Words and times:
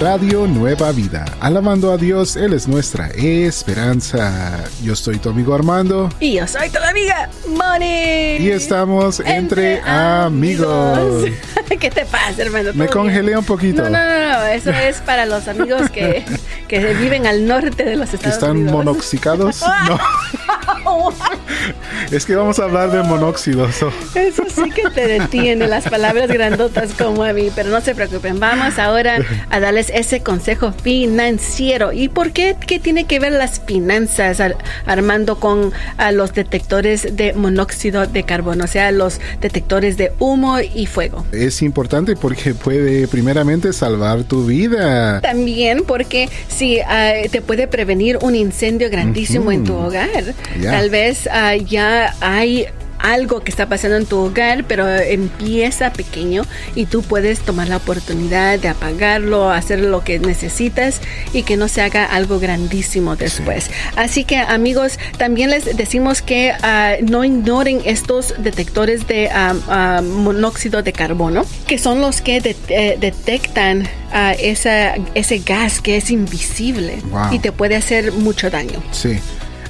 Radio 0.00 0.46
Nueva 0.46 0.92
Vida. 0.92 1.26
Alabando 1.40 1.92
a 1.92 1.98
Dios, 1.98 2.34
Él 2.34 2.54
es 2.54 2.66
nuestra 2.66 3.08
esperanza. 3.08 4.64
Yo 4.82 4.96
soy 4.96 5.18
tu 5.18 5.28
amigo 5.28 5.54
Armando. 5.54 6.08
Y 6.18 6.36
yo 6.36 6.46
soy 6.46 6.70
tu 6.70 6.78
amiga 6.78 7.28
Moni. 7.46 8.38
Y 8.38 8.50
estamos 8.50 9.20
entre, 9.20 9.82
amigos. 9.82 11.26
¿Qué 11.78 11.90
te 11.90 12.06
pasa, 12.06 12.40
hermano? 12.40 12.70
Me 12.72 12.86
congelé 12.86 13.36
un 13.36 13.44
poquito. 13.44 13.82
No, 13.82 13.90
no, 13.90 14.32
no, 14.32 14.42
eso 14.46 14.70
es 14.70 15.02
para 15.02 15.26
los 15.26 15.46
amigos 15.48 15.90
que, 15.90 16.24
que 16.68 16.94
viven 16.94 17.26
al 17.26 17.46
norte 17.46 17.84
de 17.84 17.96
los 17.96 18.14
Estados 18.14 18.36
¿Están 18.36 18.52
Unidos. 18.52 18.72
monoxicados? 18.72 19.62
no. 19.86 19.98
es 22.10 22.24
que 22.26 22.34
vamos 22.36 22.58
a 22.58 22.64
hablar 22.64 22.90
de 22.90 23.02
monóxidos. 23.02 23.76
Eso 24.14 24.42
sí 24.48 24.70
que 24.70 24.88
te 24.90 25.06
detiene 25.06 25.66
las 25.66 25.88
palabras 25.88 26.28
grandotas 26.28 26.90
como 26.94 27.22
a 27.24 27.32
mí, 27.32 27.50
pero 27.54 27.70
no 27.70 27.80
se 27.80 27.94
preocupen. 27.94 28.40
Vamos 28.40 28.78
ahora 28.78 29.18
a 29.50 29.60
darles 29.60 29.90
ese 29.94 30.20
consejo 30.20 30.72
financiero. 30.72 31.92
¿Y 31.92 32.08
por 32.08 32.32
qué? 32.32 32.56
¿Qué 32.66 32.78
tiene 32.78 33.04
que 33.04 33.18
ver 33.20 33.32
las 33.32 33.60
finanzas, 33.60 34.40
Ar- 34.40 34.56
Armando, 34.86 35.38
con 35.38 35.72
a 35.96 36.12
los 36.12 36.32
detectores 36.34 37.16
de 37.16 37.32
monóxido 37.34 38.06
de 38.06 38.22
carbono? 38.24 38.64
O 38.64 38.68
sea, 38.68 38.90
los 38.92 39.20
detectores 39.40 39.96
de 39.96 40.12
humo 40.18 40.58
y 40.60 40.86
fuego. 40.86 41.24
Es 41.32 41.62
importante 41.62 42.16
porque 42.16 42.54
puede 42.54 43.06
primeramente 43.08 43.72
salvar 43.72 44.24
tu 44.24 44.46
vida. 44.46 45.20
También 45.20 45.84
porque 45.86 46.28
si 46.48 46.80
ah, 46.80 47.12
te 47.30 47.40
puede 47.42 47.68
prevenir 47.68 48.18
un 48.22 48.34
incendio 48.34 48.90
grandísimo 48.90 49.52
en 49.52 49.64
tu 49.64 49.74
hogar. 49.74 50.08
Tal 50.80 50.88
vez 50.88 51.28
ah, 51.30 51.56
ya 51.56 52.14
hay 52.22 52.64
algo 52.98 53.40
que 53.40 53.50
está 53.50 53.68
pasando 53.68 53.98
en 53.98 54.06
tu 54.06 54.16
hogar, 54.16 54.64
pero 54.64 54.88
empieza 54.88 55.92
pequeño 55.92 56.44
y 56.74 56.86
tú 56.86 57.02
puedes 57.02 57.40
tomar 57.40 57.68
la 57.68 57.76
oportunidad 57.76 58.58
de 58.58 58.68
apagarlo, 58.68 59.50
hacer 59.50 59.80
lo 59.80 60.02
que 60.04 60.18
necesitas 60.18 61.02
y 61.34 61.42
que 61.42 61.58
no 61.58 61.68
se 61.68 61.82
haga 61.82 62.06
algo 62.06 62.40
grandísimo 62.40 63.14
después. 63.14 63.70
Así 63.94 64.24
que 64.24 64.38
amigos, 64.38 64.98
también 65.18 65.50
les 65.50 65.76
decimos 65.76 66.22
que 66.22 66.54
ah, 66.62 66.94
no 67.02 67.24
ignoren 67.24 67.82
estos 67.84 68.32
detectores 68.38 69.06
de 69.06 69.28
ah, 69.30 70.00
monóxido 70.02 70.82
de 70.82 70.94
carbono, 70.94 71.44
que 71.66 71.76
son 71.76 72.00
los 72.00 72.22
que 72.22 72.56
eh, 72.68 72.96
detectan 72.98 73.86
esa, 74.38 74.94
ese 75.14 75.38
gas 75.40 75.82
que 75.82 75.98
es 75.98 76.10
invisible 76.10 76.96
Wow. 77.10 77.34
y 77.34 77.38
te 77.38 77.52
puede 77.52 77.76
hacer 77.76 78.12
mucho 78.12 78.48
daño. 78.48 78.82
Sí. 78.92 79.18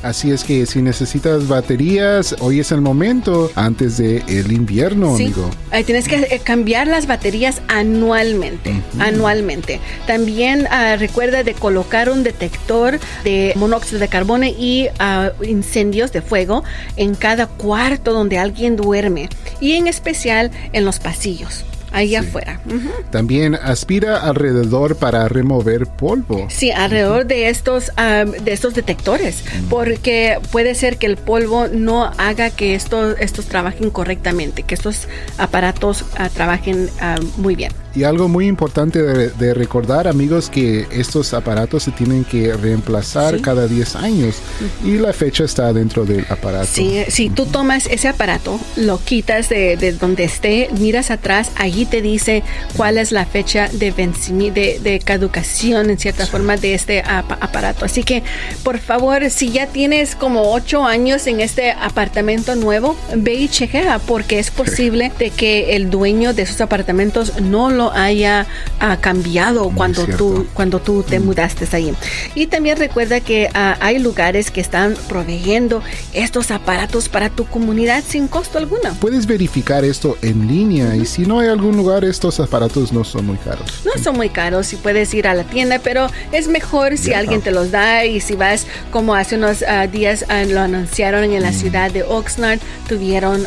Así 0.02 0.30
es 0.30 0.44
que 0.44 0.64
si 0.64 0.80
necesitas 0.80 1.46
baterías, 1.46 2.34
hoy 2.40 2.60
es 2.60 2.72
el 2.72 2.80
momento 2.80 3.50
antes 3.54 3.98
del 3.98 4.22
el 4.28 4.50
invierno, 4.50 5.14
Sí. 5.16 5.24
amigo. 5.24 5.50
Ahí 5.70 5.84
tienes 5.84 6.08
que 6.08 6.16
eh, 6.16 6.40
cambiar 6.42 6.86
las 6.86 7.06
baterías 7.06 7.60
anualmente, 7.68 8.72
anualmente. 8.98 9.78
También 10.06 10.66
ah, 10.70 10.96
recuerda 10.96 11.42
de 11.42 11.52
colocar 11.52 12.08
un 12.08 12.22
detector 12.22 12.98
de 13.24 13.52
monóxido 13.56 13.98
de 13.98 14.08
carbono 14.08 14.46
y 14.46 14.88
ah, 14.98 15.32
incendios 15.46 16.12
de 16.12 16.22
fuego 16.22 16.64
en 16.96 17.14
cada 17.14 17.46
cuarto 17.46 18.12
donde 18.14 18.38
alguien 18.38 18.76
duerme 18.76 19.28
y 19.60 19.72
en 19.72 19.86
especial 19.86 20.50
en 20.72 20.86
los 20.86 20.98
pasillos, 20.98 21.64
ahí 21.92 22.14
afuera. 22.14 22.60
Ujú. 22.66 22.90
También 23.10 23.54
aspira 23.54 24.18
alrededor 24.18 24.96
para 24.96 25.28
remover 25.28 25.86
polvo. 25.86 26.46
Sí, 26.48 26.70
alrededor 26.70 27.26
de 27.26 27.48
estos 27.48 27.92
ah, 27.96 28.24
de 28.24 28.52
estos 28.52 28.74
detectores, 28.74 29.44
porque 29.68 30.38
puede 30.50 30.74
ser 30.74 30.96
que 30.96 31.06
el 31.06 31.16
polvo 31.16 31.68
no 31.68 32.04
haga 32.18 32.50
que 32.50 32.74
estos 32.74 33.16
estos 33.20 33.46
trabajen 33.46 33.90
correctamente, 33.90 34.62
que 34.62 34.74
estos 34.74 35.08
aparatos 35.38 36.04
ah, 36.16 36.28
trabajen 36.28 36.88
ah, 37.00 37.16
muy 37.36 37.54
bien. 37.54 37.72
Y 37.92 38.04
algo 38.04 38.28
muy 38.28 38.46
importante 38.46 39.02
de, 39.02 39.30
de 39.30 39.52
recordar, 39.52 40.06
amigos, 40.06 40.48
que 40.48 40.86
estos 40.92 41.34
aparatos 41.34 41.82
se 41.82 41.90
tienen 41.90 42.24
que 42.24 42.52
reemplazar 42.52 43.36
Sí. 43.36 43.42
cada 43.42 43.66
10 43.66 43.96
años 43.96 44.36
y 44.84 44.92
la 44.98 45.12
fecha 45.12 45.42
está 45.44 45.72
dentro 45.72 46.04
del 46.04 46.24
aparato. 46.28 46.68
Sí, 46.72 47.02
si 47.08 47.30
tú 47.30 47.46
tomas 47.46 47.86
ese 47.86 48.06
aparato, 48.06 48.60
lo 48.76 48.98
quitas 49.02 49.48
de, 49.48 49.76
de 49.76 49.92
donde 49.92 50.22
esté, 50.24 50.68
miras 50.78 51.10
atrás, 51.10 51.50
allí 51.56 51.84
te 51.84 52.00
dice 52.00 52.44
cuál 52.76 52.96
es 52.96 53.10
la 53.10 53.26
fecha 53.26 53.68
de 53.72 53.90
vencimiento, 53.90 54.60
de, 54.60 54.78
de 54.78 54.98
caducación 55.00 55.90
en 55.90 55.98
cierta 55.98 56.26
forma 56.26 56.56
de 56.56 56.74
este 56.74 57.00
apa- 57.02 57.38
aparato. 57.40 57.84
Así 57.84 58.04
que, 58.04 58.22
por 58.62 58.78
favor, 58.78 59.28
si 59.30 59.50
ya 59.50 59.66
tienes 59.66 60.14
como 60.14 60.52
ocho 60.52 60.84
años 60.84 61.26
en 61.26 61.40
este 61.40 61.72
apartamento 61.72 62.54
nuevo, 62.54 62.94
ve 63.16 63.34
y 63.34 63.48
chequea, 63.48 63.98
porque 63.98 64.38
es 64.38 64.50
posible 64.52 65.10
de 65.18 65.30
que 65.30 65.74
el 65.74 65.90
dueño 65.90 66.34
de 66.34 66.42
esos 66.42 66.60
apartamentos 66.60 67.40
no 67.40 67.70
lo 67.70 67.79
haya 67.88 68.46
ah, 68.78 68.98
cambiado 69.00 69.70
cuando 69.74 70.04
cierto. 70.04 70.24
tú 70.24 70.46
cuando 70.54 70.78
tú 70.78 71.02
te 71.02 71.20
mudaste 71.20 71.66
ahí. 71.72 71.94
Y 72.34 72.46
también 72.46 72.76
recuerda 72.76 73.20
que 73.20 73.48
ah, 73.54 73.76
hay 73.80 73.98
lugares 73.98 74.50
que 74.50 74.60
están 74.60 74.94
proveyendo 75.08 75.82
estos 76.12 76.50
aparatos 76.50 77.08
para 77.08 77.30
tu 77.30 77.44
comunidad 77.46 78.04
sin 78.06 78.28
costo 78.28 78.58
alguno. 78.58 78.94
Puedes 79.00 79.26
verificar 79.26 79.84
esto 79.84 80.16
en 80.22 80.46
línea 80.46 80.96
y 80.96 81.06
si 81.06 81.22
no 81.22 81.40
hay 81.40 81.48
algún 81.48 81.76
lugar, 81.76 82.04
estos 82.04 82.40
aparatos 82.40 82.92
no 82.92 83.04
son 83.04 83.26
muy 83.26 83.36
caros. 83.38 83.82
No 83.84 84.02
son 84.02 84.16
muy 84.16 84.28
caros 84.28 84.72
y 84.72 84.76
puedes 84.76 85.12
ir 85.14 85.26
a 85.26 85.34
la 85.34 85.44
tienda, 85.44 85.78
pero 85.82 86.08
es 86.32 86.48
mejor 86.48 86.98
si 86.98 87.14
alguien 87.14 87.40
te 87.40 87.50
los 87.50 87.70
da 87.70 88.04
y 88.04 88.20
si 88.20 88.34
vas 88.34 88.66
como 88.90 89.14
hace 89.14 89.36
unos 89.36 89.62
ah, 89.62 89.86
días 89.86 90.24
lo 90.48 90.60
anunciaron 90.60 91.24
en 91.24 91.42
la 91.42 91.52
ciudad 91.52 91.90
de 91.90 92.02
Oxnard, 92.02 92.60
tuvieron 92.88 93.46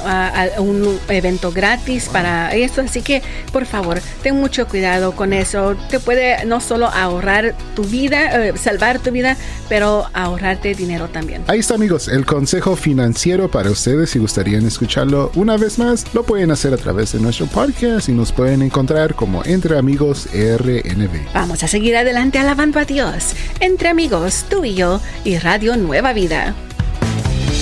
un 0.57 0.99
evento 1.09 1.51
gratis 1.51 2.09
para 2.11 2.53
esto, 2.55 2.81
así 2.81 3.01
que 3.01 3.21
por 3.51 3.65
favor, 3.65 4.01
ten 4.23 4.39
mucho 4.39 4.67
cuidado 4.67 5.11
con 5.11 5.33
eso. 5.33 5.75
Te 5.89 5.99
puede 5.99 6.45
no 6.45 6.61
solo 6.61 6.87
ahorrar 6.87 7.53
tu 7.75 7.83
vida, 7.83 8.47
eh, 8.47 8.53
salvar 8.57 8.99
tu 8.99 9.11
vida, 9.11 9.37
pero 9.69 10.07
ahorrarte 10.13 10.73
dinero 10.73 11.09
también. 11.09 11.43
Ahí 11.47 11.59
está 11.59 11.75
amigos, 11.75 12.07
el 12.07 12.25
consejo 12.25 12.75
financiero 12.75 13.51
para 13.51 13.69
ustedes. 13.69 14.11
Si 14.11 14.19
gustarían 14.19 14.65
escucharlo 14.65 15.31
una 15.35 15.57
vez 15.57 15.77
más, 15.77 16.05
lo 16.13 16.23
pueden 16.23 16.51
hacer 16.51 16.73
a 16.73 16.77
través 16.77 17.11
de 17.11 17.19
nuestro 17.19 17.45
podcast 17.47 18.09
y 18.09 18.13
nos 18.13 18.31
pueden 18.31 18.61
encontrar 18.61 19.13
como 19.13 19.43
Entre 19.43 19.77
Amigos 19.77 20.27
RNB. 20.33 21.33
Vamos 21.33 21.63
a 21.63 21.67
seguir 21.67 21.97
adelante 21.97 22.39
alabando 22.39 22.79
a 22.79 22.85
Dios, 22.85 23.33
entre 23.59 23.89
amigos, 23.89 24.45
tú 24.49 24.63
y 24.63 24.73
yo 24.73 25.01
y 25.25 25.37
Radio 25.37 25.75
Nueva 25.75 26.13
Vida. 26.13 26.55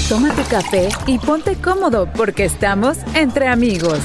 Toma 0.07 0.35
tu 0.35 0.43
café 0.43 0.89
y 1.07 1.17
ponte 1.17 1.55
cómodo 1.55 2.07
porque 2.13 2.45
estamos 2.45 2.97
entre 3.16 3.47
amigos. 3.47 3.99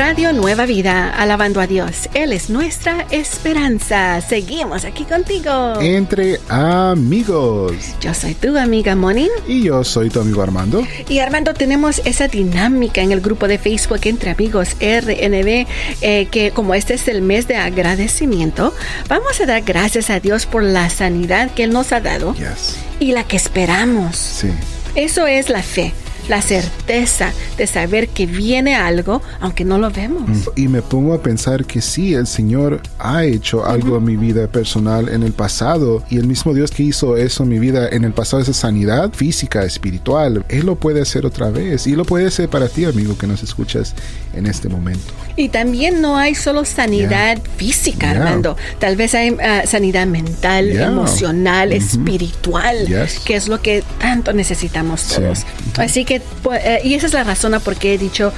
Radio 0.00 0.32
Nueva 0.32 0.64
Vida, 0.64 1.10
alabando 1.10 1.60
a 1.60 1.66
Dios. 1.66 2.08
Él 2.14 2.32
es 2.32 2.48
nuestra 2.48 3.06
esperanza. 3.10 4.22
Seguimos 4.22 4.86
aquí 4.86 5.04
contigo. 5.04 5.78
Entre 5.78 6.40
Amigos. 6.48 7.74
Yo 8.00 8.14
soy 8.14 8.32
tu 8.32 8.56
amiga 8.56 8.96
Moni. 8.96 9.28
Y 9.46 9.64
yo 9.64 9.84
soy 9.84 10.08
tu 10.08 10.22
amigo 10.22 10.40
Armando. 10.40 10.86
Y 11.06 11.18
Armando, 11.18 11.52
tenemos 11.52 12.00
esa 12.06 12.28
dinámica 12.28 13.02
en 13.02 13.12
el 13.12 13.20
grupo 13.20 13.46
de 13.46 13.58
Facebook 13.58 14.00
entre 14.04 14.30
amigos 14.30 14.70
RNB, 14.80 15.66
eh, 16.00 16.28
que 16.30 16.50
como 16.52 16.72
este 16.72 16.94
es 16.94 17.06
el 17.06 17.20
mes 17.20 17.46
de 17.46 17.56
agradecimiento, 17.56 18.72
vamos 19.06 19.38
a 19.42 19.44
dar 19.44 19.60
gracias 19.60 20.08
a 20.08 20.18
Dios 20.18 20.46
por 20.46 20.62
la 20.62 20.88
sanidad 20.88 21.50
que 21.50 21.64
Él 21.64 21.72
nos 21.74 21.92
ha 21.92 22.00
dado 22.00 22.34
Yes. 22.36 22.76
y 23.00 23.12
la 23.12 23.24
que 23.24 23.36
esperamos. 23.36 24.16
Sí. 24.16 24.48
Eso 24.94 25.26
es 25.26 25.50
la 25.50 25.62
fe, 25.62 25.92
la 26.30 26.40
certeza 26.40 27.32
de 27.58 27.66
saber 27.66 28.08
que 28.08 28.24
viene 28.24 28.76
algo, 28.76 29.20
aunque 29.40 29.64
no 29.64 29.78
lo 29.78 29.90
vemos. 29.90 30.48
Y 30.54 30.68
me 30.68 30.80
pongo 30.80 31.12
a 31.12 31.20
pensar 31.20 31.64
que 31.64 31.80
sí, 31.80 32.14
el 32.14 32.28
Señor 32.28 32.80
ha 33.00 33.24
hecho 33.24 33.66
algo 33.66 33.96
en 33.96 34.04
mi 34.04 34.16
vida 34.16 34.46
personal 34.46 35.08
en 35.08 35.24
el 35.24 35.32
pasado 35.32 36.04
y 36.08 36.18
el 36.18 36.28
mismo 36.28 36.54
Dios 36.54 36.70
que 36.70 36.84
hizo 36.84 37.16
eso 37.16 37.42
en 37.42 37.48
mi 37.48 37.58
vida 37.58 37.88
en 37.88 38.04
el 38.04 38.12
pasado, 38.12 38.42
esa 38.42 38.52
sanidad 38.52 39.12
física, 39.12 39.64
espiritual, 39.64 40.44
Él 40.48 40.66
lo 40.66 40.76
puede 40.76 41.00
hacer 41.00 41.26
otra 41.26 41.50
vez 41.50 41.88
y 41.88 41.96
lo 41.96 42.04
puede 42.04 42.28
hacer 42.28 42.48
para 42.48 42.68
ti, 42.68 42.84
amigo, 42.84 43.18
que 43.18 43.26
nos 43.26 43.42
escuchas 43.42 43.96
en 44.34 44.46
este 44.46 44.68
momento. 44.68 45.12
Y 45.36 45.48
también 45.48 46.00
no 46.00 46.16
hay 46.16 46.34
solo 46.34 46.64
sanidad 46.64 47.38
física, 47.56 48.12
Yeah. 48.12 48.22
Armando. 48.22 48.56
Tal 48.78 48.96
vez 48.96 49.14
hay 49.14 49.36
ah, 49.42 49.62
sanidad 49.66 50.06
mental, 50.06 50.70
Yeah. 50.70 50.86
emocional, 50.88 51.72
espiritual, 51.72 52.86
Yes. 52.86 53.20
que 53.20 53.36
es 53.36 53.48
lo 53.48 53.60
que 53.62 53.82
tanto 53.98 54.32
necesitamos 54.32 55.00
Sí. 55.00 55.14
todos. 55.16 55.46
Así 55.78 56.04
que, 56.04 56.20
pues, 56.42 56.60
eh, 56.64 56.80
y 56.84 56.94
esa 56.94 57.06
es 57.06 57.12
la 57.14 57.24
razón 57.24 57.54
a 57.54 57.60
por 57.60 57.76
qué 57.76 57.94
he 57.94 57.98
dicho 57.98 58.32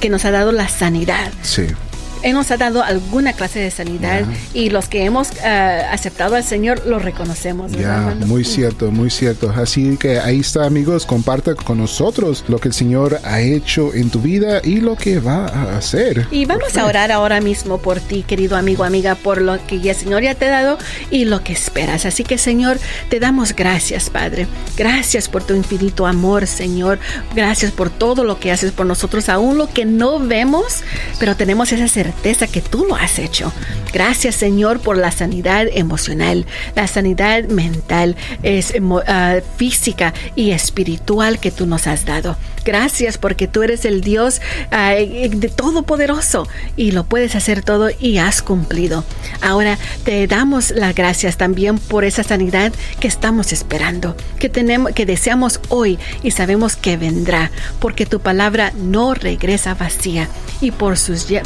que 0.00 0.08
nos 0.08 0.24
ha 0.24 0.30
dado 0.30 0.52
la 0.52 0.68
sanidad. 0.68 1.30
Sí. 1.42 1.66
Ha 2.52 2.56
dado 2.58 2.82
alguna 2.82 3.32
clase 3.32 3.60
de 3.60 3.70
sanidad 3.70 4.24
y 4.52 4.68
los 4.68 4.88
que 4.88 5.04
hemos 5.04 5.30
eh, 5.42 5.86
aceptado 5.90 6.36
al 6.36 6.44
Señor 6.44 6.86
lo 6.86 6.98
reconocemos. 6.98 7.72
Ya, 7.72 8.14
muy 8.26 8.44
cierto, 8.44 8.90
muy 8.90 9.08
cierto. 9.08 9.50
Así 9.50 9.96
que 9.96 10.18
ahí 10.18 10.40
está, 10.40 10.66
amigos, 10.66 11.06
comparte 11.06 11.54
con 11.54 11.78
nosotros 11.78 12.44
lo 12.48 12.58
que 12.58 12.68
el 12.68 12.74
Señor 12.74 13.20
ha 13.24 13.40
hecho 13.40 13.94
en 13.94 14.10
tu 14.10 14.20
vida 14.20 14.60
y 14.62 14.80
lo 14.80 14.96
que 14.96 15.18
va 15.18 15.46
a 15.46 15.78
hacer. 15.78 16.26
Y 16.30 16.44
vamos 16.44 16.76
a 16.76 16.84
orar 16.84 17.10
ahora 17.10 17.40
mismo 17.40 17.78
por 17.78 18.00
ti, 18.00 18.22
querido 18.22 18.56
amigo, 18.56 18.84
amiga, 18.84 19.14
por 19.14 19.40
lo 19.40 19.58
que 19.66 19.76
el 19.76 19.96
Señor 19.96 20.22
ya 20.22 20.34
te 20.34 20.46
ha 20.46 20.50
dado 20.50 20.78
y 21.10 21.24
lo 21.24 21.42
que 21.42 21.54
esperas. 21.54 22.04
Así 22.04 22.22
que, 22.22 22.36
Señor, 22.36 22.78
te 23.08 23.18
damos 23.18 23.56
gracias, 23.56 24.10
Padre. 24.10 24.46
Gracias 24.76 25.28
por 25.28 25.42
tu 25.42 25.54
infinito 25.54 26.06
amor, 26.06 26.46
Señor. 26.46 26.98
Gracias 27.34 27.72
por 27.72 27.88
todo 27.88 28.24
lo 28.24 28.38
que 28.38 28.52
haces 28.52 28.72
por 28.72 28.86
nosotros, 28.86 29.28
aún 29.28 29.56
lo 29.58 29.68
que 29.72 29.84
no 29.86 30.18
vemos, 30.18 30.82
pero 31.18 31.34
tenemos 31.34 31.72
esa 31.72 31.88
certeza 31.88 32.11
que 32.52 32.60
tú 32.60 32.86
lo 32.86 32.96
has 32.96 33.18
hecho. 33.18 33.52
Gracias, 33.92 34.36
Señor, 34.36 34.80
por 34.80 34.96
la 34.96 35.10
sanidad 35.10 35.66
emocional, 35.72 36.46
la 36.74 36.86
sanidad 36.86 37.44
mental, 37.44 38.16
es, 38.42 38.74
ah, 39.06 39.40
física 39.56 40.14
y 40.34 40.52
espiritual 40.52 41.38
que 41.38 41.50
tú 41.50 41.66
nos 41.66 41.86
has 41.86 42.04
dado. 42.04 42.36
Gracias 42.64 43.18
porque 43.18 43.48
tú 43.48 43.62
eres 43.62 43.84
el 43.84 44.00
Dios 44.00 44.40
uh, 44.70 45.28
de 45.28 45.48
todopoderoso 45.48 46.48
y 46.76 46.92
lo 46.92 47.04
puedes 47.04 47.34
hacer 47.34 47.62
todo 47.62 47.90
y 47.98 48.18
has 48.18 48.42
cumplido. 48.42 49.04
Ahora 49.40 49.78
te 50.04 50.26
damos 50.26 50.70
las 50.70 50.94
gracias 50.94 51.36
también 51.36 51.78
por 51.78 52.04
esa 52.04 52.22
sanidad 52.22 52.72
que 53.00 53.08
estamos 53.08 53.52
esperando, 53.52 54.16
que 54.38 54.48
tenemos, 54.48 54.92
que 54.92 55.06
deseamos 55.06 55.60
hoy 55.68 55.98
y 56.22 56.30
sabemos 56.30 56.76
que 56.76 56.96
vendrá, 56.96 57.50
porque 57.80 58.06
tu 58.06 58.20
palabra 58.20 58.72
no 58.76 59.14
regresa 59.14 59.74
vacía 59.74 60.28
y 60.60 60.70
por 60.70 60.92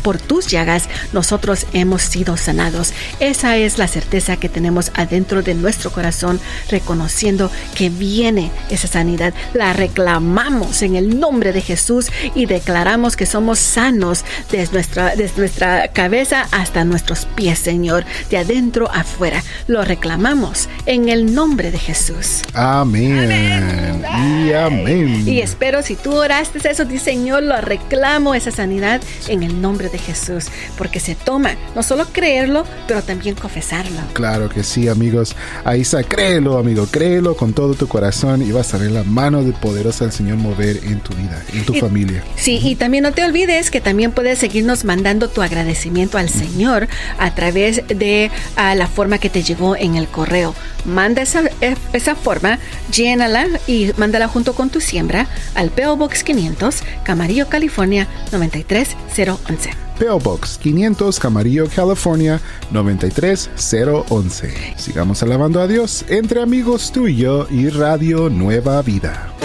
por 0.02 0.18
tus 0.18 0.48
llagas 0.48 0.88
nosotros 1.12 1.66
hemos 1.72 2.02
sido 2.02 2.36
sanados. 2.36 2.92
Esa 3.20 3.56
es 3.56 3.78
la 3.78 3.88
certeza 3.88 4.36
que 4.36 4.48
tenemos 4.48 4.90
adentro 4.94 5.42
de 5.42 5.54
nuestro 5.54 5.90
corazón, 5.90 6.40
reconociendo 6.68 7.50
que 7.74 7.88
viene 7.88 8.50
esa 8.70 8.88
sanidad. 8.88 9.32
La 9.54 9.72
reclamamos 9.72 10.82
en 10.82 10.96
el 10.96 11.05
nombre 11.06 11.52
de 11.52 11.60
Jesús 11.60 12.10
y 12.34 12.46
declaramos 12.46 13.16
que 13.16 13.26
somos 13.26 13.58
sanos 13.58 14.24
desde 14.50 14.72
nuestra, 14.72 15.16
desde 15.16 15.38
nuestra 15.38 15.88
cabeza 15.88 16.46
hasta 16.52 16.84
nuestros 16.84 17.26
pies, 17.34 17.58
Señor, 17.58 18.04
de 18.30 18.38
adentro 18.38 18.90
afuera. 18.92 19.42
Lo 19.66 19.84
reclamamos 19.84 20.68
en 20.86 21.08
el 21.08 21.34
nombre 21.34 21.70
de 21.70 21.78
Jesús. 21.78 22.42
Amén. 22.54 24.04
Y 24.46 24.52
amén. 24.52 25.26
Y 25.26 25.40
espero 25.40 25.82
si 25.82 25.96
tú 25.96 26.14
oraste 26.14 26.60
eso, 26.68 26.84
di 26.84 26.98
Señor, 26.98 27.42
lo 27.42 27.60
reclamo 27.60 28.34
esa 28.34 28.50
sanidad 28.50 29.00
en 29.28 29.42
el 29.42 29.60
nombre 29.60 29.88
de 29.88 29.98
Jesús, 29.98 30.46
porque 30.76 31.00
se 31.00 31.14
toma 31.14 31.54
no 31.74 31.82
solo 31.82 32.06
creerlo, 32.12 32.64
pero 32.86 33.02
también 33.02 33.34
confesarlo. 33.34 34.00
Claro 34.12 34.48
que 34.48 34.62
sí, 34.62 34.88
amigos. 34.88 35.36
Ahí 35.64 35.82
está, 35.82 36.02
créelo, 36.02 36.58
amigo, 36.58 36.86
créelo 36.90 37.36
con 37.36 37.52
todo 37.52 37.74
tu 37.74 37.88
corazón 37.88 38.42
y 38.42 38.52
vas 38.52 38.74
a 38.74 38.78
ver 38.78 38.90
la 38.90 39.04
mano 39.04 39.42
de 39.42 39.52
poderosa 39.52 40.04
del 40.04 40.12
Señor 40.12 40.36
mover 40.38 40.80
en 40.84 40.95
tu 41.00 41.14
vida, 41.14 41.42
en 41.52 41.64
tu 41.64 41.74
familia. 41.74 42.22
Sí, 42.36 42.60
y 42.62 42.76
también 42.76 43.02
no 43.02 43.12
te 43.12 43.24
olvides 43.24 43.70
que 43.70 43.80
también 43.80 44.12
puedes 44.12 44.38
seguirnos 44.38 44.84
mandando 44.84 45.28
tu 45.28 45.42
agradecimiento 45.42 46.18
al 46.18 46.28
Señor 46.28 46.88
a 47.18 47.34
través 47.34 47.82
de 47.88 48.30
la 48.56 48.86
forma 48.86 49.18
que 49.18 49.30
te 49.30 49.42
llegó 49.42 49.76
en 49.76 49.96
el 49.96 50.08
correo. 50.08 50.54
Manda 50.84 51.22
esa, 51.22 51.42
e, 51.60 51.76
esa 51.92 52.14
forma, 52.14 52.58
llénala 52.92 53.46
y 53.66 53.92
mándala 53.96 54.28
junto 54.28 54.54
con 54.54 54.70
tu 54.70 54.80
siembra 54.80 55.26
al 55.54 55.70
PO 55.70 55.96
Box 55.96 56.24
500, 56.24 56.82
Camarillo, 57.04 57.48
California 57.48 58.06
93011. 58.30 59.86
PO 59.98 60.18
Box 60.20 60.58
500 60.58 61.18
Camarillo, 61.18 61.68
California 61.74 62.40
93011. 62.70 64.74
Sigamos 64.76 65.22
alabando 65.22 65.60
a 65.60 65.66
Dios 65.66 66.04
entre 66.08 66.42
amigos 66.42 66.92
tú 66.92 67.08
y 67.08 67.16
yo 67.16 67.46
y 67.50 67.70
Radio 67.70 68.28
Nueva 68.28 68.82
Vida. 68.82 69.35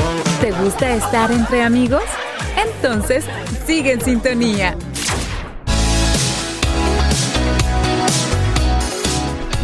¿Te 0.61 0.65
gusta 0.65 0.93
estar 0.93 1.31
entre 1.31 1.63
amigos? 1.63 2.03
Entonces, 2.55 3.25
sigue 3.65 3.93
en 3.93 4.01
sintonía. 4.01 4.77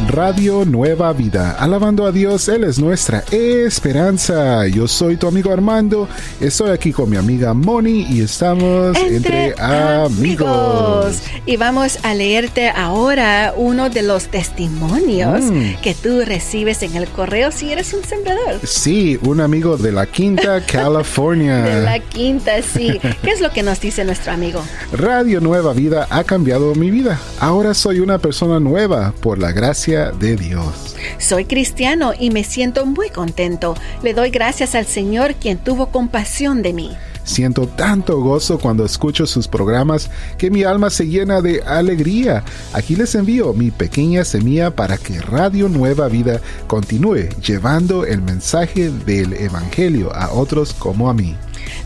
Radio 0.07 0.63
Nueva 0.63 1.11
Vida. 1.11 1.57
Alabando 1.59 2.05
a 2.05 2.13
Dios, 2.13 2.47
Él 2.47 2.63
es 2.63 2.79
nuestra 2.79 3.25
esperanza. 3.29 4.65
Yo 4.67 4.87
soy 4.87 5.17
tu 5.17 5.27
amigo 5.27 5.51
Armando, 5.51 6.07
estoy 6.39 6.71
aquí 6.71 6.93
con 6.93 7.09
mi 7.09 7.17
amiga 7.17 7.53
Moni 7.53 8.07
y 8.09 8.21
estamos 8.21 8.97
entre, 8.97 9.53
amigos. 9.59 11.17
Y 11.45 11.57
vamos 11.57 11.99
a 12.03 12.13
leerte 12.13 12.69
ahora 12.69 13.53
uno 13.57 13.89
de 13.89 14.01
los 14.01 14.27
testimonios 14.27 15.43
mm. 15.43 15.81
que 15.81 15.93
tú 15.93 16.21
recibes 16.25 16.83
en 16.83 16.95
el 16.95 17.07
correo 17.09 17.51
si 17.51 17.71
eres 17.71 17.93
un 17.93 18.03
sembrador. 18.03 18.61
Sí, 18.63 19.19
un 19.23 19.41
amigo 19.41 19.75
de 19.75 19.91
la 19.91 20.05
Quinta, 20.05 20.61
California. 20.65 21.57
de 21.57 21.81
la 21.81 21.99
Quinta, 21.99 22.61
sí. 22.61 22.99
¿Qué 23.21 23.31
es 23.31 23.41
lo 23.41 23.51
que 23.51 23.61
nos 23.61 23.81
dice 23.81 24.05
nuestro 24.05 24.31
amigo? 24.31 24.61
Radio 24.93 25.41
Nueva 25.41 25.73
Vida 25.73 26.07
ha 26.09 26.23
cambiado 26.23 26.73
mi 26.75 26.91
vida. 26.91 27.19
Ahora 27.39 27.73
soy 27.73 27.99
una 27.99 28.19
persona 28.19 28.59
nueva 28.59 29.13
por 29.21 29.37
la 29.37 29.51
gracia 29.51 29.96
de 29.97 30.35
Dios. 30.35 30.95
Soy 31.17 31.45
cristiano 31.45 32.13
y 32.17 32.29
me 32.29 32.43
siento 32.43 32.85
muy 32.85 33.09
contento. 33.09 33.75
Le 34.03 34.13
doy 34.13 34.29
gracias 34.29 34.75
al 34.75 34.85
Señor 34.85 35.35
quien 35.35 35.57
tuvo 35.57 35.87
compasión 35.87 36.61
de 36.61 36.73
mí. 36.73 36.91
Siento 37.23 37.67
tanto 37.67 38.21
gozo 38.21 38.57
cuando 38.57 38.85
escucho 38.85 39.27
sus 39.27 39.49
programas 39.49 40.09
que 40.37 40.49
mi 40.49 40.63
alma 40.63 40.89
se 40.89 41.07
llena 41.07 41.41
de 41.41 41.61
alegría. 41.61 42.43
Aquí 42.71 42.95
les 42.95 43.15
envío 43.15 43.53
mi 43.53 43.69
pequeña 43.69 44.23
semilla 44.23 44.71
para 44.71 44.97
que 44.97 45.19
Radio 45.19 45.67
Nueva 45.67 46.07
Vida 46.07 46.39
continúe 46.67 47.27
llevando 47.45 48.05
el 48.05 48.21
mensaje 48.21 48.89
del 48.89 49.33
Evangelio 49.33 50.15
a 50.15 50.31
otros 50.31 50.73
como 50.73 51.09
a 51.09 51.13
mí. 51.13 51.35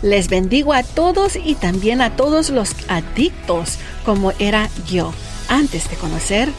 Les 0.04 0.30
bendigo 0.30 0.74
a 0.74 0.84
todos 0.84 1.36
y 1.36 1.56
también 1.56 2.02
a 2.02 2.16
todos 2.16 2.52
los 2.52 2.76
adictos 2.88 3.80
como 4.06 4.34
era 4.38 4.70
yo 4.88 5.12
antes 5.48 5.90
de 5.90 5.96
conocer 5.96 6.50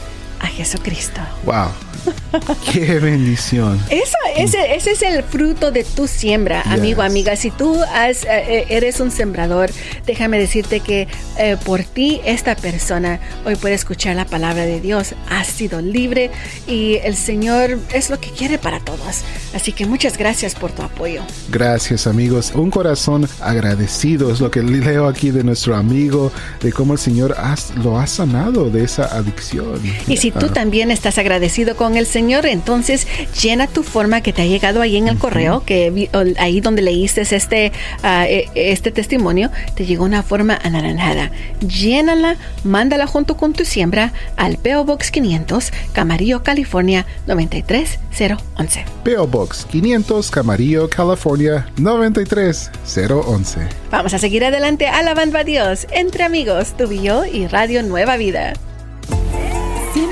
a 0.43 0.47
Jesucristo. 0.47 1.21
Wow. 1.45 1.71
Qué 2.71 2.99
bendición. 2.99 3.79
Eso, 3.89 4.17
ese, 4.35 4.75
ese, 4.75 4.91
es 4.91 5.01
el 5.01 5.23
fruto 5.23 5.71
de 5.71 5.83
tu 5.83 6.07
siembra, 6.07 6.61
amigo, 6.61 7.01
amiga. 7.01 7.35
Si 7.35 7.51
tú 7.51 7.79
has, 7.93 8.23
eh, 8.23 8.27
eh, 8.29 8.65
eres 8.69 8.99
un 8.99 9.11
sembrador, 9.11 9.69
déjame 10.05 10.39
decirte 10.39 10.79
que 10.79 11.07
eh, 11.37 11.57
por 11.63 11.83
ti 11.83 12.21
esta 12.25 12.55
persona 12.55 13.19
hoy 13.45 13.55
puede 13.55 13.75
escuchar 13.75 14.15
la 14.15 14.25
palabra 14.25 14.65
de 14.65 14.81
Dios. 14.81 15.13
Has 15.29 15.47
sido 15.47 15.81
libre 15.81 16.31
y 16.67 16.95
el 17.03 17.15
Señor 17.15 17.79
es 17.93 18.09
lo 18.09 18.19
que 18.19 18.31
quiere 18.31 18.57
para 18.57 18.79
todos. 18.79 19.21
Así 19.53 19.71
que 19.71 19.85
muchas 19.85 20.17
gracias 20.17 20.55
por 20.55 20.71
tu 20.71 20.81
apoyo. 20.81 21.21
Gracias, 21.49 22.07
amigos. 22.07 22.51
Un 22.55 22.71
corazón 22.71 23.27
agradecido 23.41 24.31
es 24.31 24.39
lo 24.39 24.49
que 24.49 24.63
leo 24.63 25.07
aquí 25.07 25.31
de 25.31 25.43
nuestro 25.43 25.75
amigo, 25.75 26.31
de 26.61 26.71
cómo 26.71 26.93
el 26.93 26.99
Señor 26.99 27.35
lo 27.83 27.99
ha 27.99 28.07
sanado 28.07 28.69
de 28.69 28.83
esa 28.83 29.05
adicción. 29.05 29.79
Y 30.07 30.17
si 30.17 30.31
tú 30.31 30.49
también 30.49 30.91
estás 30.91 31.17
agradecido 31.17 31.75
con 31.75 31.92
el 31.97 32.05
Señor, 32.05 32.45
entonces 32.45 33.07
llena 33.41 33.67
tu 33.67 33.83
forma 33.83 34.21
que 34.21 34.33
te 34.33 34.43
ha 34.43 34.45
llegado 34.45 34.81
ahí 34.81 34.97
en 34.97 35.07
el 35.07 35.17
correo, 35.17 35.63
que 35.65 36.09
ahí 36.37 36.61
donde 36.61 36.81
leíste 36.81 37.21
este, 37.21 37.71
ah, 38.03 38.25
e, 38.27 38.49
este 38.55 38.91
testimonio, 38.91 39.51
te 39.75 39.85
llegó 39.85 40.05
una 40.05 40.23
forma 40.23 40.57
anaranjada. 40.63 41.31
Llénala, 41.61 42.37
mándala 42.63 43.07
junto 43.07 43.37
con 43.37 43.53
tu 43.53 43.65
siembra 43.65 44.13
al 44.37 44.57
PO 44.57 44.85
Box 44.85 45.11
500, 45.11 45.71
Camarillo, 45.93 46.43
California 46.43 47.05
93011. 47.27 48.85
PO 49.03 49.27
Box 49.27 49.67
500, 49.69 50.31
Camarillo, 50.31 50.89
California 50.89 51.67
93011. 51.77 53.67
Vamos 53.91 54.13
a 54.13 54.19
seguir 54.19 54.45
adelante 54.45 54.87
alabando 54.87 55.37
a 55.37 55.43
Dios 55.43 55.87
entre 55.91 56.23
amigos, 56.23 56.75
tu 56.77 56.87
y 56.93 57.47
Radio 57.47 57.83
Nueva 57.83 58.17
Vida. 58.17 58.53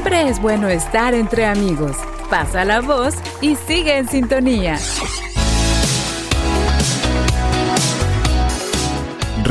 Siempre 0.01 0.29
es 0.29 0.41
bueno 0.41 0.67
estar 0.67 1.13
entre 1.13 1.45
amigos. 1.45 1.95
Pasa 2.27 2.65
la 2.65 2.81
voz 2.81 3.13
y 3.39 3.55
sigue 3.55 3.97
en 3.97 4.09
sintonía. 4.09 4.79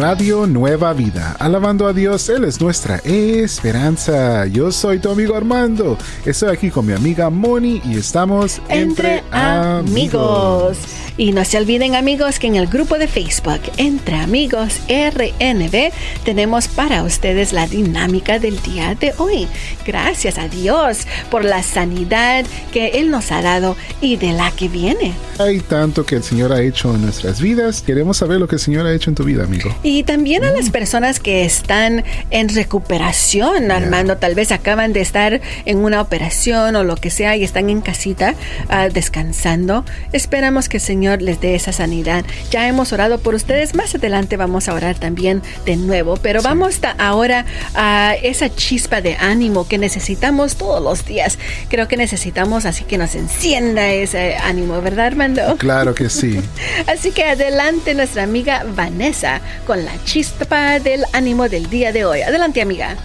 Radio 0.01 0.47
Nueva 0.47 0.95
Vida. 0.95 1.37
Alabando 1.39 1.87
a 1.87 1.93
Dios, 1.93 2.31
Él 2.31 2.45
es 2.45 2.59
nuestra 2.59 3.03
esperanza. 3.05 4.47
Yo 4.47 4.73
soy 4.73 4.99
tu 4.99 5.11
amigo 5.11 5.37
Armando. 5.37 5.99
Estoy 6.25 6.49
aquí 6.49 6.71
con 6.71 6.87
mi 6.87 6.95
amiga 6.95 7.29
Moni 7.29 7.83
y 7.85 7.99
estamos 7.99 8.63
entre, 8.71 9.23
amigos. 9.31 10.79
Y 11.19 11.33
no 11.33 11.45
se 11.45 11.59
olviden 11.59 11.97
amigos 11.97 12.39
que 12.39 12.47
en 12.47 12.57
el 12.57 12.67
grupo 12.67 12.97
de 12.97 13.07
Facebook 13.07 13.61
Entre 13.77 14.17
Amigos 14.17 14.81
RNB 14.89 15.93
tenemos 16.25 16.67
para 16.67 17.03
ustedes 17.03 17.53
la 17.53 17.67
dinámica 17.67 18.39
del 18.39 18.59
día 18.63 18.95
de 18.95 19.13
hoy. 19.19 19.47
Gracias 19.87 20.39
a 20.39 20.49
Dios 20.49 21.07
por 21.31 21.45
la 21.45 21.63
sanidad 21.63 22.47
que 22.73 23.01
Él 23.01 23.11
nos 23.11 23.33
ha 23.33 23.43
dado 23.43 23.77
y 24.01 24.17
de 24.17 24.33
la 24.33 24.51
que 24.53 24.69
viene. 24.69 25.13
Hay 25.39 25.61
tanto 25.61 26.07
que 26.07 26.17
el 26.17 26.23
Señor 26.23 26.55
ha 26.55 26.63
hecho 26.63 26.95
en 26.95 27.03
nuestras 27.03 27.39
vidas. 27.39 27.83
Queremos 27.83 28.17
saber 28.17 28.41
lo 28.41 28.49
que 28.49 28.55
el 28.55 28.61
Señor 28.61 28.87
ha 28.87 28.95
hecho 28.95 29.11
en 29.11 29.17
tu 29.17 29.25
vida, 29.25 29.45
amigo. 29.45 29.75
Y 29.83 29.90
también 30.05 30.45
a 30.45 30.51
las 30.53 30.69
Mm. 30.69 30.73
personas 30.73 31.21
que 31.21 31.45
están 31.45 32.05
en 32.31 32.49
recuperación, 32.49 33.71
Armando, 33.71 34.17
tal 34.17 34.35
vez 34.35 34.53
acaban 34.53 34.93
de 34.93 35.01
estar 35.01 35.41
en 35.65 35.79
una 35.79 36.01
operación 36.01 36.77
o 36.77 36.85
lo 36.85 36.97
que 36.97 37.11
sea 37.11 37.37
y 37.37 37.45
están 37.45 37.71
en 37.71 37.81
casita 37.81 38.35
ah, 38.69 38.89
descansando. 38.89 39.85
Esperamos 40.13 40.69
que 40.69 40.79
el 40.79 40.83
Señor 40.83 41.23
les 41.23 41.41
dé 41.41 41.55
esa 41.55 41.73
sanidad. 41.73 42.25
Ya 42.51 42.67
hemos 42.69 42.93
orado 42.93 43.19
por 43.21 43.35
ustedes, 43.35 43.75
más 43.75 43.95
adelante 43.95 44.37
vamos 44.37 44.69
a 44.69 44.75
orar 44.75 44.97
también 44.99 45.43
de 45.67 45.77
nuevo, 45.77 46.17
pero 46.17 46.43
vamos 46.43 46.79
ta- 46.81 46.95
ahora 46.99 47.45
a 47.75 48.15
esa 48.23 48.49
chispa 48.55 49.01
de 49.01 49.17
ánimo 49.17 49.67
que 49.69 49.79
necesitamos 49.79 50.57
todos 50.57 50.83
los 50.83 51.05
días. 51.07 51.39
Creo 51.69 51.89
que 51.89 51.97
necesitamos 51.97 52.65
así 52.65 52.85
que 52.85 52.99
nos 52.99 53.15
encienda 53.15 53.89
ese 53.91 54.37
ánimo, 54.37 54.81
¿verdad, 54.81 55.07
Armando? 55.07 55.57
Claro 55.59 55.95
que 55.95 56.09
sí. 56.09 56.41
Así 56.87 57.11
que 57.13 57.25
adelante 57.25 57.95
nuestra 57.95 58.23
amiga 58.23 58.65
Vanessa 58.75 59.41
con 59.67 59.80
la 59.81 60.03
chispa 60.05 60.79
del 60.79 61.05
ánimo 61.13 61.49
del 61.49 61.69
día 61.69 61.93
de 61.93 62.05
hoy. 62.05 62.23
Adelante, 62.23 62.63
amiga. 62.63 62.97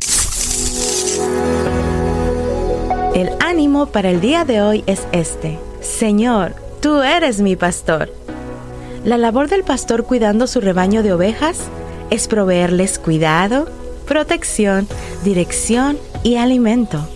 El 3.14 3.32
ánimo 3.40 3.88
para 3.88 4.10
el 4.10 4.20
día 4.20 4.46
de 4.46 4.62
hoy 4.62 4.84
es 4.88 5.08
este. 5.12 5.58
Señor, 5.82 6.56
tú 6.82 7.02
eres 7.02 7.42
mi 7.42 7.56
pastor. 7.56 8.12
La 9.04 9.18
labor 9.18 9.50
del 9.50 9.64
pastor 9.64 10.04
cuidando 10.04 10.48
su 10.48 10.60
rebaño 10.60 11.04
de 11.04 11.14
ovejas 11.14 11.60
es 12.10 12.28
proveerles 12.28 13.00
cuidado, 13.00 13.68
protección, 14.06 14.88
dirección 15.24 15.98
y 16.24 16.38
alimento. 16.38 17.08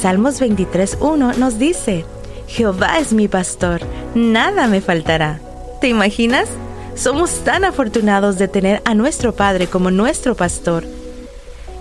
Salmos 0.00 0.40
23.1 0.40 1.36
nos 1.36 1.58
dice, 1.58 2.04
Jehová 2.46 2.98
es 2.98 3.12
mi 3.12 3.28
pastor, 3.28 3.80
nada 4.14 4.66
me 4.66 4.80
faltará. 4.80 5.40
¿Te 5.80 5.88
imaginas? 5.88 6.48
Somos 6.94 7.42
tan 7.42 7.64
afortunados 7.64 8.38
de 8.38 8.46
tener 8.46 8.80
a 8.84 8.94
nuestro 8.94 9.34
Padre 9.34 9.66
como 9.66 9.90
nuestro 9.90 10.36
pastor. 10.36 10.84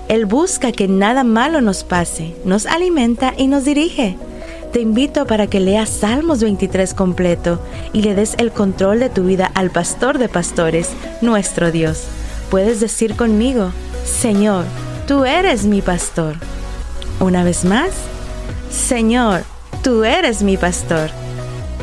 Él 0.09 0.25
busca 0.25 0.71
que 0.71 0.87
nada 0.87 1.23
malo 1.23 1.61
nos 1.61 1.83
pase, 1.83 2.35
nos 2.45 2.65
alimenta 2.65 3.33
y 3.37 3.47
nos 3.47 3.63
dirige. 3.63 4.17
Te 4.71 4.81
invito 4.81 5.27
para 5.27 5.45
que 5.45 5.59
leas 5.59 5.89
Salmos 5.89 6.41
23 6.41 6.95
completo 6.95 7.59
y 7.93 8.01
le 8.01 8.15
des 8.15 8.33
el 8.39 8.51
control 8.51 8.99
de 8.99 9.09
tu 9.09 9.23
vida 9.23 9.51
al 9.53 9.69
pastor 9.69 10.17
de 10.17 10.29
pastores, 10.29 10.89
nuestro 11.21 11.71
Dios. 11.71 12.05
Puedes 12.49 12.79
decir 12.79 13.15
conmigo, 13.15 13.71
Señor, 14.03 14.65
tú 15.07 15.25
eres 15.25 15.65
mi 15.65 15.83
pastor. 15.83 16.37
Una 17.19 17.43
vez 17.43 17.65
más, 17.65 17.91
Señor, 18.71 19.43
tú 19.83 20.03
eres 20.03 20.41
mi 20.41 20.57
pastor. 20.57 21.11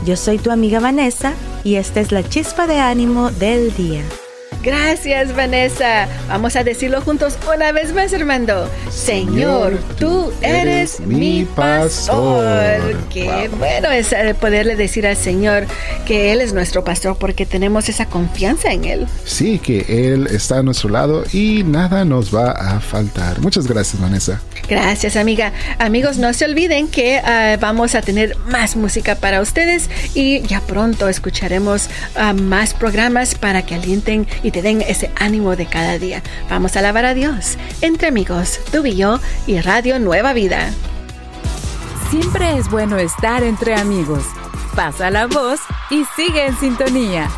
Yo 0.04 0.16
soy 0.16 0.38
tu 0.38 0.50
amiga 0.50 0.80
Vanessa 0.80 1.34
y 1.64 1.76
esta 1.76 2.00
es 2.00 2.12
la 2.12 2.22
chispa 2.22 2.66
de 2.66 2.78
ánimo 2.78 3.30
del 3.30 3.74
día. 3.74 4.02
Gracias, 4.62 5.34
Vanessa. 5.34 6.06
Vamos 6.28 6.54
a 6.56 6.64
decirlo 6.64 7.00
juntos 7.00 7.38
una 7.54 7.72
vez 7.72 7.94
más, 7.94 8.12
Armando. 8.12 8.68
Señor, 8.90 9.78
tú 9.98 10.32
eres 10.42 11.00
mi 11.00 11.44
pastor. 11.44 12.96
Qué 13.10 13.24
Wow. 13.24 13.58
bueno 13.58 13.90
es 13.90 14.12
eh, 14.12 14.34
poderle 14.38 14.76
decir 14.76 15.06
al 15.06 15.16
Señor 15.16 15.66
que 16.06 16.32
Él 16.32 16.40
es 16.40 16.52
nuestro 16.52 16.84
pastor 16.84 17.16
porque 17.18 17.46
tenemos 17.46 17.88
esa 17.88 18.06
confianza 18.06 18.72
en 18.72 18.84
Él. 18.84 19.06
Sí, 19.24 19.58
que 19.58 19.84
Él 20.12 20.26
está 20.30 20.58
a 20.58 20.62
nuestro 20.62 20.88
lado 20.90 21.24
y 21.32 21.62
nada 21.64 22.04
nos 22.04 22.34
va 22.34 22.50
a 22.52 22.80
faltar. 22.80 23.40
Muchas 23.40 23.66
gracias, 23.66 24.00
Vanessa. 24.00 24.40
Gracias, 24.68 25.16
amiga. 25.16 25.52
Amigos, 25.78 26.18
no 26.18 26.32
se 26.32 26.44
olviden 26.44 26.88
que 26.88 27.18
ah, 27.18 27.56
vamos 27.60 27.94
a 27.94 28.02
tener 28.02 28.36
más 28.46 28.76
música 28.76 29.14
para 29.14 29.40
ustedes 29.40 29.88
y 30.14 30.40
ya 30.42 30.60
pronto 30.60 31.08
escucharemos 31.08 31.88
ah, 32.16 32.32
más 32.32 32.74
programas 32.74 33.34
para 33.34 33.62
que 33.62 33.74
alienten 33.74 34.26
y 34.42 34.49
te 34.50 34.62
den 34.62 34.82
ese 34.82 35.10
ánimo 35.16 35.56
de 35.56 35.66
cada 35.66 35.98
día. 35.98 36.22
Vamos 36.48 36.76
a 36.76 36.80
alabar 36.80 37.04
a 37.04 37.14
Dios 37.14 37.56
entre 37.80 38.08
amigos, 38.08 38.60
tú 38.70 38.84
y 38.84 38.96
yo 38.96 39.20
y 39.46 39.60
Radio 39.60 39.98
Nueva 39.98 40.32
Vida. 40.32 40.70
Siempre 42.10 42.56
es 42.56 42.70
bueno 42.70 42.98
estar 42.98 43.42
entre 43.42 43.74
amigos. 43.74 44.24
Pasa 44.74 45.10
la 45.10 45.26
voz 45.26 45.60
y 45.90 46.04
sigue 46.16 46.46
en 46.46 46.58
sintonía. 46.58 47.28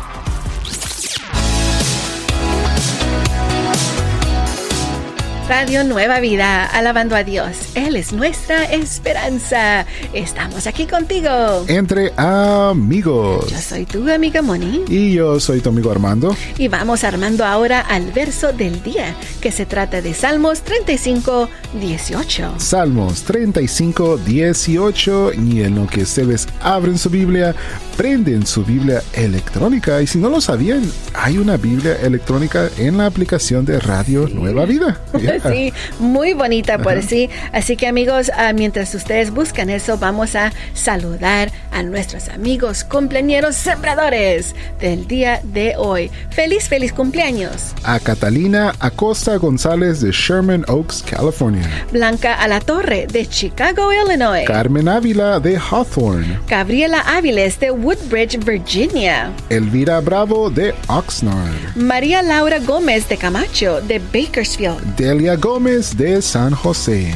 Radio 5.47 5.83
Nueva 5.83 6.21
Vida, 6.21 6.65
alabando 6.65 7.17
a 7.17 7.23
Dios. 7.25 7.57
Él 7.75 7.97
es 7.97 8.13
nuestra 8.13 8.63
esperanza. 8.63 9.85
Estamos 10.13 10.67
aquí 10.67 10.85
contigo. 10.85 11.65
Entre 11.67 12.13
amigos. 12.15 13.51
Yo 13.51 13.57
soy 13.57 13.85
tu 13.85 14.09
amiga 14.09 14.41
Moni. 14.41 14.85
Y 14.87 15.13
yo 15.13 15.41
soy 15.41 15.59
tu 15.59 15.69
amigo 15.69 15.91
Armando. 15.91 16.33
Y 16.57 16.69
vamos 16.69 17.03
armando 17.03 17.43
ahora 17.43 17.81
al 17.81 18.11
verso 18.13 18.53
del 18.53 18.81
día, 18.83 19.15
que 19.41 19.51
se 19.51 19.65
trata 19.65 20.01
de 20.01 20.13
Salmos 20.13 20.61
35, 20.61 21.49
18. 21.81 22.53
Salmos 22.59 23.23
35, 23.23 24.17
18. 24.19 25.33
Y 25.33 25.63
en 25.63 25.75
lo 25.75 25.87
que 25.87 26.03
ustedes 26.03 26.47
abren 26.61 26.97
su 26.97 27.09
Biblia, 27.09 27.53
prenden 27.97 28.47
su 28.47 28.63
Biblia 28.63 29.03
electrónica. 29.11 30.01
Y 30.01 30.07
si 30.07 30.19
no 30.19 30.29
lo 30.29 30.39
sabían, 30.39 30.89
hay 31.13 31.37
una 31.37 31.57
Biblia 31.57 31.97
electrónica 32.01 32.69
en 32.77 32.97
la 32.97 33.07
aplicación 33.07 33.65
de 33.65 33.79
Radio 33.81 34.29
Nueva 34.29 34.65
Vida. 34.65 35.01
Sí, 35.41 35.73
muy 35.99 36.33
bonita 36.33 36.77
por 36.77 37.01
sí. 37.01 37.29
Así 37.51 37.75
que 37.75 37.87
amigos, 37.87 38.31
ah, 38.35 38.53
mientras 38.53 38.93
ustedes 38.95 39.31
buscan 39.31 39.69
eso, 39.69 39.97
vamos 39.97 40.35
a 40.35 40.51
saludar 40.73 41.51
a 41.71 41.83
nuestros 41.83 42.29
amigos 42.29 42.83
cumpleañeros 42.83 43.55
sembradores 43.55 44.55
del 44.79 45.07
día 45.07 45.41
de 45.43 45.75
hoy. 45.77 46.11
Feliz, 46.29 46.67
feliz 46.67 46.93
cumpleaños. 46.93 47.73
A 47.83 47.99
Catalina 47.99 48.73
Acosta 48.79 49.35
González 49.37 50.01
de 50.01 50.11
Sherman 50.11 50.65
Oaks, 50.67 51.03
California. 51.03 51.67
Blanca 51.91 52.35
Alatorre 52.35 53.07
de 53.07 53.27
Chicago, 53.27 53.91
Illinois. 53.91 54.45
Carmen 54.45 54.87
Ávila 54.87 55.39
de 55.39 55.57
Hawthorne. 55.57 56.39
Gabriela 56.47 56.99
Áviles 57.01 57.59
de 57.59 57.71
Woodbridge, 57.71 58.37
Virginia. 58.43 59.31
Elvira 59.49 59.99
Bravo 59.99 60.49
de 60.49 60.73
Oxnard. 60.87 61.75
María 61.75 62.21
Laura 62.21 62.59
Gómez 62.59 63.07
de 63.09 63.17
Camacho 63.17 63.81
de 63.81 63.99
Bakersfield. 63.99 64.95
Delia 64.97 65.22
Gómez 65.31 65.95
de 65.95 66.21
San 66.21 66.53
José. 66.53 67.13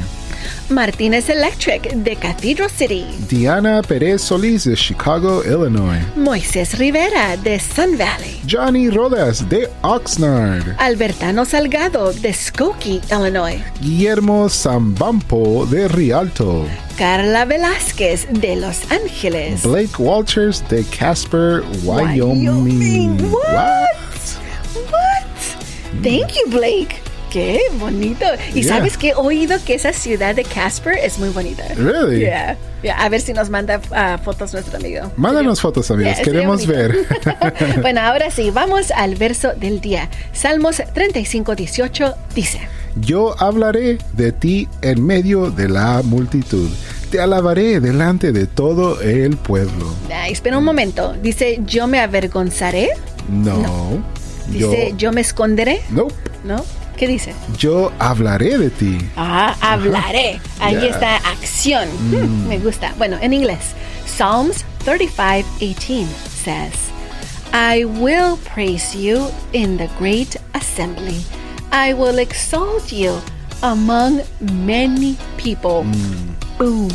Martínez 0.70 1.30
Electric 1.30 1.94
de 2.04 2.16
Cathedral 2.16 2.70
City. 2.70 3.06
Diana 3.30 3.82
Pérez 3.82 4.22
Solís 4.22 4.64
de 4.64 4.76
Chicago, 4.76 5.44
Illinois. 5.44 6.02
Moisés 6.16 6.78
Rivera 6.78 7.38
de 7.38 7.60
Sun 7.60 7.98
Valley. 7.98 8.42
Johnny 8.48 8.90
Rodas 8.90 9.48
de 9.50 9.70
Oxnard. 9.82 10.76
Albertano 10.80 11.46
Salgado 11.46 12.14
de 12.14 12.34
Skokie, 12.34 13.02
Illinois. 13.12 13.62
Guillermo 13.82 14.50
Zambampo 14.50 15.66
de 15.66 15.88
Rialto. 15.88 16.66
Carla 16.98 17.46
Velázquez 17.46 18.28
de 18.32 18.56
Los 18.56 18.90
Ángeles. 18.92 19.64
Blake 19.64 19.98
Walters 20.00 20.64
de 20.70 20.84
Casper, 20.86 21.62
Wyoming. 21.84 22.48
Wyoming. 22.48 23.32
What? 23.32 23.44
What? 23.54 24.92
What? 24.92 25.24
Thank 26.04 26.36
you, 26.36 26.48
Blake. 26.50 27.07
Qué 27.38 27.60
bonito. 27.78 28.26
Y 28.56 28.62
Yeah. 28.64 28.78
sabes 28.78 28.98
que 28.98 29.10
he 29.10 29.14
oído 29.14 29.58
que 29.64 29.76
esa 29.76 29.94
ciudad 29.94 30.34
de 30.34 30.44
Casper 30.44 30.98
es 30.98 31.20
muy 31.20 31.30
bonita. 31.30 31.64
Really? 31.76 32.22
Yeah. 32.22 32.58
Yeah, 32.82 32.98
A 33.00 33.10
ver 33.10 33.22
si 33.22 33.32
nos 33.34 33.50
manda 33.52 33.80
ah, 33.92 34.18
fotos 34.24 34.54
nuestro 34.54 34.78
amigo. 34.78 35.12
Mándanos 35.18 35.62
fotos, 35.62 35.92
amigos. 35.92 36.16
Yeah, 36.16 36.24
Queremos 36.24 36.66
ver. 36.66 36.96
bueno, 37.82 38.02
ahora 38.04 38.32
sí, 38.32 38.50
vamos 38.50 38.90
al 38.90 39.16
verso 39.16 39.54
del 39.54 39.82
día. 39.82 40.10
Salmos 40.34 40.82
35, 40.94 41.56
18 41.56 42.16
dice. 42.34 42.60
Yo 43.00 43.40
hablaré 43.40 44.00
de 44.14 44.32
ti 44.32 44.68
en 44.82 45.06
medio 45.06 45.52
de 45.52 45.70
la 45.70 46.02
multitud. 46.04 46.70
Te 47.12 47.22
alabaré 47.22 47.80
delante 47.80 48.32
de 48.32 48.48
todo 48.48 49.00
el 49.02 49.38
pueblo. 49.38 49.94
Ay, 50.12 50.32
espera 50.34 50.58
un 50.58 50.64
momento. 50.64 51.14
Dice, 51.22 51.60
yo 51.68 51.86
me 51.86 52.00
avergonzaré. 52.00 52.90
No. 53.30 54.02
Yo. 54.52 54.72
Dice, 54.72 54.94
yo, 54.98 55.12
me 55.12 55.22
esconderé. 55.22 55.82
Nope. 55.92 56.14
¿No? 56.44 56.64
¿Qué 56.98 57.08
dice? 57.08 57.34
Yo 57.58 57.92
hablaré 58.00 58.58
de 58.58 58.70
ti. 58.72 58.98
Ah, 59.16 59.56
hablaré. 59.62 60.40
Ahí 60.60 60.74
Yeah. 60.76 60.86
está 60.88 61.16
acción. 61.18 61.88
Hmm, 62.10 62.48
me 62.48 62.58
gusta. 62.58 62.94
Bueno, 62.98 63.18
en 63.22 63.34
inglés. 63.34 63.76
Psalms 64.06 64.66
35, 64.84 65.46
18 65.60 66.08
says, 66.44 66.74
I 67.54 67.86
will 67.86 68.38
praise 68.54 68.96
you 68.96 69.30
in 69.54 69.78
the 69.78 69.88
great 70.00 70.36
assembly. 70.54 71.22
I 71.72 71.94
will 71.94 72.18
exalt 72.20 72.92
you 72.92 73.22
among 73.62 74.22
many 74.40 75.18
people. 75.38 75.86
Boom. 76.58 76.90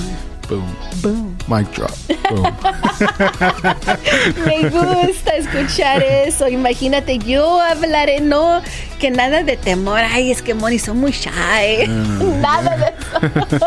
Boom. 0.49 0.77
Boom. 1.01 1.37
Mic 1.49 1.71
drop. 1.73 1.93
Boom. 2.29 2.43
Me 4.47 4.69
gusta 4.69 5.37
escuchar 5.37 6.03
eso. 6.03 6.49
Imagínate, 6.49 7.19
yo 7.19 7.61
hablaré, 7.61 8.21
no, 8.21 8.61
que 9.03 9.11
nada 9.11 9.43
de 9.43 9.57
temor. 9.57 9.99
Ay, 9.99 10.31
es 10.31 10.43
que 10.43 10.55
Moni 10.55 10.79
son 10.79 10.99
muy 10.99 11.11
shy. 11.11 11.87
nada 12.41 12.77
de 12.77 13.57
eso. 13.57 13.67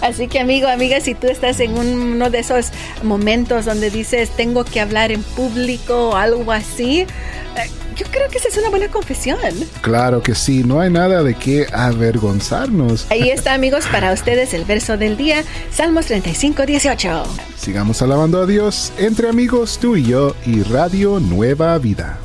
Así 0.00 0.28
que, 0.28 0.38
amigo, 0.38 0.68
amiga, 0.68 1.00
si 1.00 1.14
tú 1.14 1.26
estás 1.26 1.58
en 1.58 1.76
un- 1.76 2.12
uno 2.12 2.30
de 2.30 2.38
esos 2.38 2.68
momentos 3.02 3.64
donde 3.64 3.90
dices, 3.90 4.30
tengo 4.30 4.64
que 4.64 4.80
hablar 4.80 5.10
en 5.10 5.22
público 5.24 6.10
o 6.10 6.16
algo 6.16 6.52
así, 6.52 7.00
eh, 7.00 7.06
yo 7.96 8.06
creo 8.12 8.28
que 8.28 8.38
esa 8.38 8.46
es 8.48 8.56
una 8.58 8.70
buena 8.70 8.86
confesión. 8.88 9.38
Claro 9.80 10.22
que 10.22 10.36
sí, 10.36 10.62
no 10.62 10.80
hay 10.80 10.90
nada 10.90 11.24
de 11.24 11.34
qué 11.34 11.66
avergonzarnos. 11.72 13.06
Ahí 13.10 13.30
está, 13.30 13.54
amigos, 13.54 13.86
para 13.90 14.12
ustedes 14.12 14.54
el 14.54 14.64
verso 14.64 14.96
del 14.96 15.16
día, 15.16 15.42
Salmos 15.72 16.06
35, 16.06 16.64
18. 16.64 17.24
Sigamos 17.58 18.00
alabando 18.02 18.40
a 18.42 18.46
Dios 18.46 18.92
entre 18.98 19.28
amigos 19.28 19.78
tú 19.80 19.96
y 19.96 20.04
yo 20.04 20.36
y 20.46 20.62
Radio 20.62 21.18
Nueva 21.18 21.76
Vida. 21.78 22.18